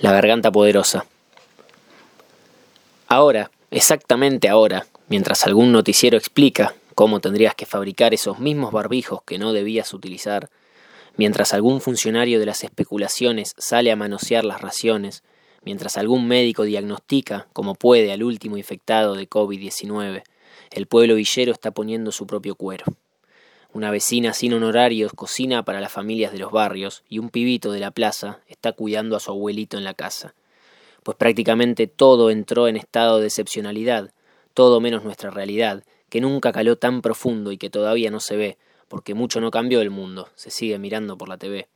La 0.00 0.12
garganta 0.12 0.50
poderosa. 0.50 1.06
Ahora, 3.06 3.50
exactamente 3.70 4.48
ahora, 4.48 4.86
mientras 5.08 5.46
algún 5.46 5.70
noticiero 5.70 6.16
explica 6.16 6.74
cómo 6.94 7.20
tendrías 7.20 7.54
que 7.54 7.64
fabricar 7.66 8.12
esos 8.12 8.38
mismos 8.38 8.72
barbijos 8.72 9.22
que 9.24 9.38
no 9.38 9.52
debías 9.52 9.94
utilizar, 9.94 10.50
mientras 11.16 11.54
algún 11.54 11.80
funcionario 11.80 12.40
de 12.40 12.46
las 12.46 12.64
especulaciones 12.64 13.54
sale 13.56 13.92
a 13.92 13.96
manosear 13.96 14.44
las 14.44 14.60
raciones, 14.60 15.22
mientras 15.62 15.96
algún 15.96 16.26
médico 16.26 16.64
diagnostica 16.64 17.46
como 17.52 17.74
puede 17.74 18.12
al 18.12 18.22
último 18.22 18.56
infectado 18.56 19.14
de 19.14 19.28
COVID-19, 19.28 20.22
el 20.72 20.86
pueblo 20.86 21.14
villero 21.14 21.52
está 21.52 21.70
poniendo 21.70 22.10
su 22.10 22.26
propio 22.26 22.56
cuero. 22.56 22.84
Una 23.74 23.90
vecina 23.90 24.34
sin 24.34 24.54
honorarios 24.54 25.12
cocina 25.14 25.64
para 25.64 25.80
las 25.80 25.90
familias 25.90 26.30
de 26.30 26.38
los 26.38 26.52
barrios 26.52 27.02
y 27.08 27.18
un 27.18 27.28
pibito 27.28 27.72
de 27.72 27.80
la 27.80 27.90
plaza 27.90 28.38
está 28.46 28.70
cuidando 28.70 29.16
a 29.16 29.20
su 29.20 29.32
abuelito 29.32 29.76
en 29.76 29.82
la 29.82 29.94
casa. 29.94 30.36
Pues 31.02 31.16
prácticamente 31.16 31.88
todo 31.88 32.30
entró 32.30 32.68
en 32.68 32.76
estado 32.76 33.18
de 33.18 33.26
excepcionalidad, 33.26 34.12
todo 34.54 34.80
menos 34.80 35.02
nuestra 35.02 35.30
realidad, 35.30 35.82
que 36.08 36.20
nunca 36.20 36.52
caló 36.52 36.76
tan 36.76 37.02
profundo 37.02 37.50
y 37.50 37.58
que 37.58 37.68
todavía 37.68 38.12
no 38.12 38.20
se 38.20 38.36
ve, 38.36 38.58
porque 38.86 39.14
mucho 39.14 39.40
no 39.40 39.50
cambió 39.50 39.80
el 39.80 39.90
mundo, 39.90 40.28
se 40.36 40.52
sigue 40.52 40.78
mirando 40.78 41.18
por 41.18 41.28
la 41.28 41.36
TV. 41.36 41.66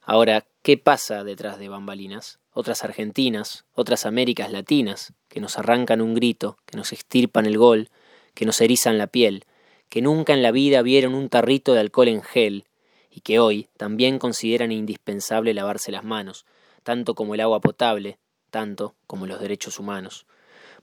Ahora, 0.00 0.46
¿qué 0.62 0.78
pasa 0.78 1.24
detrás 1.24 1.58
de 1.58 1.68
bambalinas? 1.68 2.38
Otras 2.54 2.84
Argentinas, 2.84 3.66
otras 3.74 4.06
Américas 4.06 4.50
Latinas, 4.50 5.12
que 5.28 5.40
nos 5.40 5.58
arrancan 5.58 6.00
un 6.00 6.14
grito, 6.14 6.56
que 6.64 6.78
nos 6.78 6.94
extirpan 6.94 7.44
el 7.44 7.58
gol, 7.58 7.90
que 8.32 8.46
nos 8.46 8.62
erizan 8.62 8.96
la 8.96 9.08
piel, 9.08 9.44
que 9.88 10.02
nunca 10.02 10.34
en 10.34 10.42
la 10.42 10.52
vida 10.52 10.82
vieron 10.82 11.14
un 11.14 11.28
tarrito 11.28 11.74
de 11.74 11.80
alcohol 11.80 12.08
en 12.08 12.22
gel 12.22 12.64
y 13.10 13.20
que 13.20 13.38
hoy 13.38 13.68
también 13.76 14.18
consideran 14.18 14.72
indispensable 14.72 15.54
lavarse 15.54 15.90
las 15.90 16.04
manos, 16.04 16.46
tanto 16.82 17.14
como 17.14 17.34
el 17.34 17.40
agua 17.40 17.60
potable, 17.60 18.18
tanto 18.50 18.94
como 19.06 19.26
los 19.26 19.40
derechos 19.40 19.78
humanos. 19.78 20.26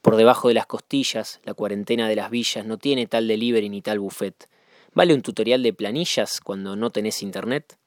Por 0.01 0.17
debajo 0.17 0.49
de 0.49 0.53
las 0.53 0.65
costillas, 0.65 1.39
la 1.43 1.53
cuarentena 1.53 2.07
de 2.07 2.15
las 2.15 2.29
villas 2.29 2.65
no 2.65 2.77
tiene 2.77 3.07
tal 3.07 3.27
delivery 3.27 3.69
ni 3.69 3.81
tal 3.81 3.99
buffet. 3.99 4.49
¿Vale 4.93 5.13
un 5.13 5.21
tutorial 5.21 5.63
de 5.63 5.73
planillas 5.73 6.41
cuando 6.41 6.75
no 6.75 6.91
tenés 6.91 7.21
internet? 7.21 7.77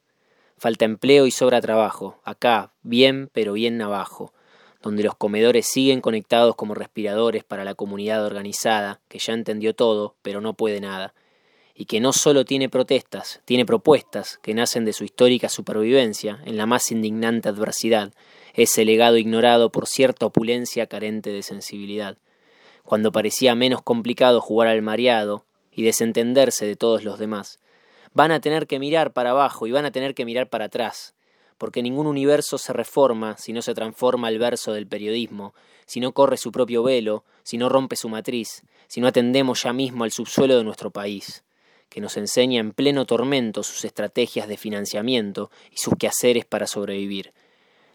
Falta 0.57 0.85
empleo 0.85 1.25
y 1.25 1.31
sobra 1.31 1.61
trabajo, 1.61 2.19
acá, 2.23 2.73
bien 2.81 3.29
pero 3.31 3.53
bien 3.53 3.81
abajo, 3.81 4.33
donde 4.81 5.03
los 5.03 5.15
comedores 5.15 5.67
siguen 5.67 6.01
conectados 6.01 6.55
como 6.55 6.73
respiradores 6.73 7.43
para 7.43 7.63
la 7.63 7.75
comunidad 7.75 8.25
organizada, 8.25 9.01
que 9.07 9.19
ya 9.19 9.33
entendió 9.33 9.75
todo, 9.75 10.15
pero 10.21 10.41
no 10.41 10.53
puede 10.53 10.79
nada, 10.79 11.13
y 11.75 11.85
que 11.85 11.99
no 11.99 12.13
solo 12.13 12.45
tiene 12.45 12.69
protestas, 12.69 13.41
tiene 13.45 13.65
propuestas 13.65 14.37
que 14.41 14.53
nacen 14.53 14.85
de 14.85 14.93
su 14.93 15.03
histórica 15.03 15.49
supervivencia 15.49 16.41
en 16.45 16.57
la 16.57 16.65
más 16.65 16.91
indignante 16.91 17.49
adversidad, 17.49 18.13
ese 18.53 18.85
legado 18.85 19.17
ignorado 19.17 19.71
por 19.71 19.87
cierta 19.87 20.25
opulencia 20.25 20.87
carente 20.87 21.31
de 21.31 21.43
sensibilidad. 21.43 22.17
Cuando 22.83 23.11
parecía 23.11 23.55
menos 23.55 23.81
complicado 23.81 24.41
jugar 24.41 24.67
al 24.67 24.81
mareado 24.81 25.45
y 25.71 25.83
desentenderse 25.83 26.65
de 26.65 26.75
todos 26.75 27.03
los 27.03 27.19
demás, 27.19 27.59
van 28.13 28.31
a 28.31 28.41
tener 28.41 28.67
que 28.67 28.79
mirar 28.79 29.13
para 29.13 29.31
abajo 29.31 29.67
y 29.67 29.71
van 29.71 29.85
a 29.85 29.91
tener 29.91 30.15
que 30.15 30.25
mirar 30.25 30.49
para 30.49 30.65
atrás, 30.65 31.13
porque 31.59 31.83
ningún 31.83 32.07
universo 32.07 32.57
se 32.57 32.73
reforma 32.73 33.37
si 33.37 33.53
no 33.53 33.61
se 33.61 33.75
transforma 33.75 34.29
el 34.29 34.39
verso 34.39 34.73
del 34.73 34.87
periodismo, 34.87 35.53
si 35.85 35.99
no 35.99 36.13
corre 36.13 36.37
su 36.37 36.51
propio 36.51 36.81
velo, 36.81 37.25
si 37.43 37.57
no 37.57 37.69
rompe 37.69 37.95
su 37.95 38.09
matriz, 38.09 38.63
si 38.87 39.01
no 39.01 39.07
atendemos 39.07 39.61
ya 39.63 39.73
mismo 39.73 40.05
al 40.05 40.11
subsuelo 40.11 40.57
de 40.57 40.63
nuestro 40.63 40.89
país, 40.89 41.43
que 41.89 42.01
nos 42.01 42.15
enseña 42.15 42.61
en 42.61 42.71
pleno 42.71 43.05
tormento 43.05 43.61
sus 43.61 43.83
estrategias 43.83 44.47
de 44.47 44.55
financiamiento 44.55 45.51
y 45.69 45.77
sus 45.77 45.95
quehaceres 45.99 46.45
para 46.45 46.65
sobrevivir. 46.65 47.33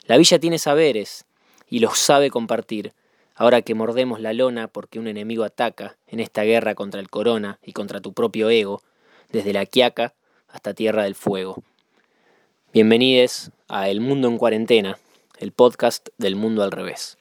La 0.07 0.19
villa 0.19 0.39
tiene 0.39 0.59
saberes 0.59 1.25
y 1.69 1.79
los 1.79 1.99
sabe 1.99 2.31
compartir, 2.31 2.93
ahora 3.35 3.63
que 3.63 3.75
mordemos 3.75 4.21
la 4.21 4.35
lona 4.35 4.69
porque 4.69 4.99
un 4.99 5.09
enemigo 5.09 5.43
ataca 5.43 5.97
en 6.07 6.21
esta 6.21 6.43
guerra 6.43 6.75
contra 6.75 7.01
el 7.01 7.09
corona 7.09 7.59
y 7.65 7.73
contra 7.73 8.01
tu 8.01 8.13
propio 8.13 8.51
ego, 8.51 8.83
desde 9.33 9.55
la 9.55 9.65
Quiaca 9.65 10.13
hasta 10.49 10.75
Tierra 10.75 11.05
del 11.05 11.15
Fuego. 11.15 11.63
Bienvenidos 12.75 13.53
a 13.75 13.89
El 13.89 14.01
Mundo 14.01 14.29
en 14.29 14.39
Cuarentena, 14.39 14.99
el 15.37 15.51
podcast 15.51 16.11
del 16.17 16.37
mundo 16.37 16.63
al 16.63 16.71
revés. 16.71 17.19